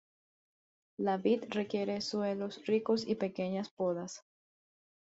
La 0.97 1.15
vid 1.17 1.43
requiere 1.51 2.01
suelos 2.01 2.65
ricos 2.65 3.05
y 3.07 3.13
pequeñas 3.13 3.69
podas. 3.69 4.25